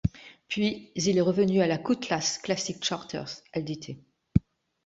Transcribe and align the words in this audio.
Puis 0.47 0.91
il 0.95 1.15
est 1.15 1.21
revendu 1.21 1.59
à 1.61 1.67
la 1.67 1.77
Cutlass 1.77 2.39
Classic 2.39 2.83
Charters 2.83 3.43
Ldt. 3.53 3.97